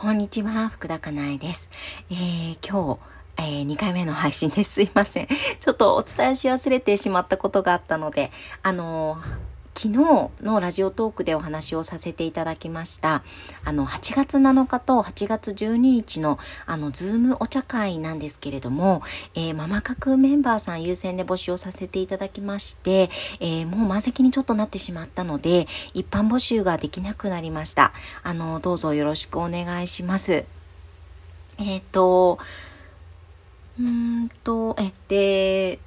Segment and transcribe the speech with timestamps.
[0.00, 1.68] こんにちは、福田かなえです。
[2.10, 3.00] えー、今日、
[3.36, 4.80] えー、2回目の配信です。
[4.80, 5.28] いません。
[5.28, 8.30] ちょっとお伝えし忘れてしまったことがあったので、
[8.62, 9.49] あのー
[9.80, 13.22] 昨日のラジオトークでお話をさせていただきました、
[13.64, 19.00] あの、8月7日と8月12日の、あの、ズームお茶会なんですけれども、
[19.34, 23.08] えー、ママ角メンバーさん優先で募集をさせていただきまして、
[23.40, 27.94] えー、もう満席にちょっとなってしまったので、一般募集ができなくなりました。
[28.22, 30.44] あの、どうぞよろしくお願いします。
[31.56, 32.38] えっ、ー、と、
[33.78, 35.78] うーんと、え、で、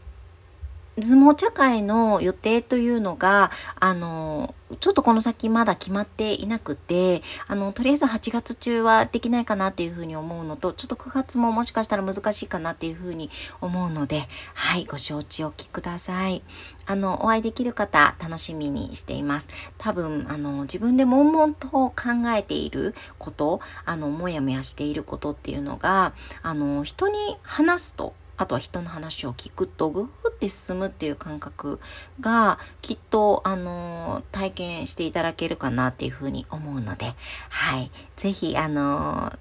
[1.01, 16.43] 相撲茶会の予定というのが、あの、ちょっとこの先まだ決まっていなくて、あの、とりあえず8月中はできないかなっていうふうに思うのと、ちょっと9月ももしかしたら難しいかなっていうふうに思うので、はい、ご承知おきください。
[16.85, 19.47] あの、お会いできる方、楽しみにしています。
[19.79, 21.93] 多分、あの、自分で悶々と考
[22.35, 31.79] えていること、あの、もやもやしていることっていうのが、あの、人に話すと、あとは人の話を聞くとググって進むっていう感覚
[32.19, 37.13] がきっとあの体験していただけるかなっていうふうに思うので
[37.49, 39.31] はい是非あの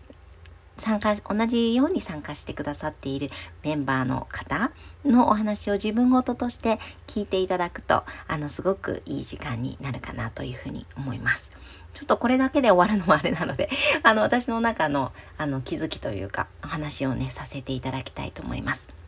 [0.79, 3.31] 参加同じように参加してくださっている
[3.63, 4.71] メンバーの方
[5.05, 11.53] のお話を自分ごととして聞いていただくとあのすごくいい時間になるかなというふうに思います。
[11.93, 13.69] ちょっとこれだけで終わるのもあれなので、
[14.03, 19.02] あの、私の中の、あの、気づきというか、お話をね、させていただきたいと思います。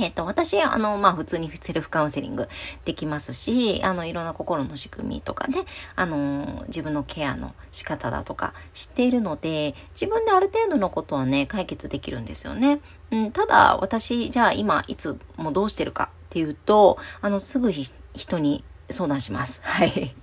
[0.00, 2.48] えっ、ー、と、私、あの、まあ、普通にセルフカウンセリング
[2.86, 12.80] できますし、あの、いろんな心の仕組みとかね、あの、自分のケアの仕方だとか知っているので、自分である程度のことはね、解決できるんですよね。
[13.10, 19.60] うん、ただ、私、じゃあ今、いつもどうしてるかっていうと、あの、すぐ人に相談します。
[19.64, 20.14] はい。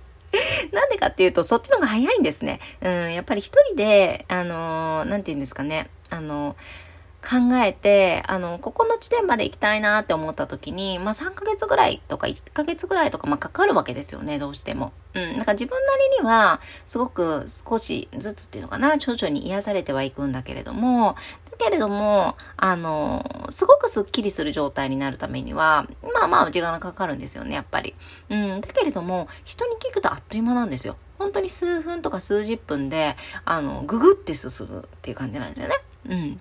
[0.72, 2.60] なんでかっていうと、そっちの方が早いんですね。
[2.82, 6.56] うん、やっぱり一人で、あの、なんて言うんですかね、あの、
[7.20, 14.92] 考えて、あの、ここの地点まで行きたいなって思った時に、まあ3ヶ月ぐらいとか1ヶ月ぐらいとか、まあかかるわけですよね、どうしても。
[15.14, 15.36] うん。
[15.36, 21.16] なんか自分なりには、すごく少しずつっていうのかな、徐々に癒されてはいくんだけれども、
[21.50, 27.94] だけれども、あの、すごくスッキリする状態になるためには、まあまあ時間がかかるんですよね、やっぱり。
[28.30, 28.60] うん。
[28.60, 30.96] だけれども、人に聞くとあっという間なんですよ。
[31.18, 35.74] 本当に数分とか数十分で、あの、ググって進むっていう感じなんですよね。
[36.08, 36.40] うん。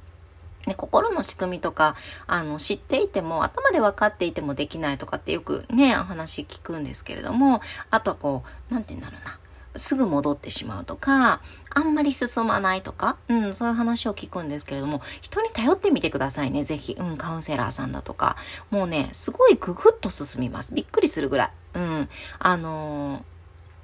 [0.68, 1.96] ね、心の仕組みとか、
[2.28, 9.40] あの、知っていても、頭で分かっていてもできないとかってよくね、お話聞くんですけれども、あとはこう、なんて言うんだろうな。
[9.78, 16.96] すぐ戻ってしまうとか、あんまり進まないとか、うん、そういう話を聞くんですけれども、人に頼ってみてくださいね、ぜひ。
[17.00, 18.38] うん、カウンセラーさんだとか。
[18.72, 20.74] もうね、すごいググッと進みます。
[20.74, 21.52] びっくりするぐらい。
[21.76, 22.10] うん。
[22.40, 23.24] あの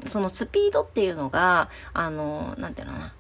[0.03, 3.13] ー、そのスピードっていうのが、あのー、なんていうのかな。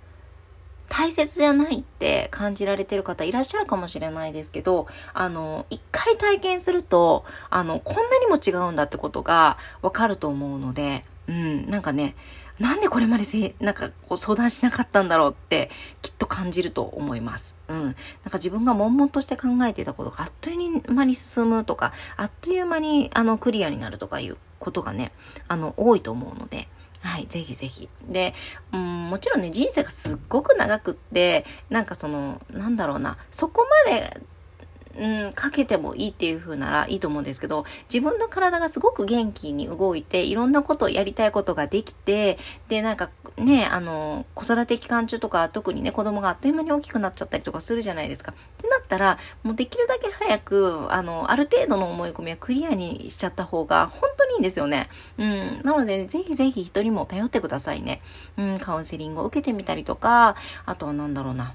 [0.95, 12.13] 大切じゃないって感じられてる方いらっしゃるかもしれないですけど、あの、一回体験すると、あの、こんなにも違うんだってことがわかると思うので、うん、なんかね、
[12.59, 15.71] なんでこれまでせ、なんかこう相談しなかったんだろうって
[16.03, 17.55] きっと感じると思います。
[17.69, 17.83] うん。
[17.85, 25.11] なんか自分が悶々として考えてたことがあっという間に進むとか、あっという間にあのクリアになるとかいうことがね、
[25.47, 26.69] あの多いと思うので、
[27.01, 27.89] はい、ぜひぜひ。
[28.07, 28.33] で、
[28.71, 34.21] うん、もちろんね、人生がすっごく長くって、なんかその、なんだろうな、そこまで
[34.97, 42.37] うん、かけてもいいっていう風ならいいと思うんですけど、自分の体がすごく元気に動いて、いろんなことをやりたいことができて、
[42.67, 48.33] で、なんかね、あの、子育て期間中とか、特にね、子供があっという間に大きくなっちゃったりとかするじゃないですか。
[48.33, 54.89] ってなったら、もうできるだけ早く、あの、ある程度の思い込みはクリアにしちゃった方が、本当にいいんですよね。
[55.17, 55.61] うん。
[55.63, 58.01] なので、ね、ぜひぜひ人にも頼ってくださいね。
[58.37, 60.35] うん、カウンセリングを受けてみたりとか、
[60.65, 61.53] あとはなんだろうな。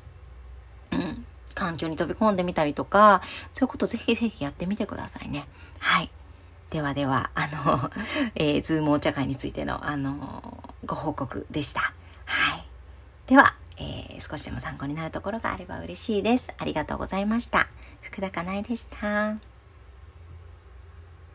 [0.92, 1.24] うん。
[1.54, 3.20] 環境に飛び込んでみたりとか、
[3.52, 5.46] そういうことぜひぜひやってみてくださいね。
[5.78, 6.10] はい。
[6.70, 7.90] ではでは、あの、
[8.36, 11.92] えー、ズームお茶会についての、あの、ご報告でした。
[12.26, 12.64] はい。
[13.26, 16.52] では、えー、少しでも参考になるところがあれば嬉しいです。
[16.58, 17.68] ありがとうございました。
[18.02, 19.47] 福田かなえでした。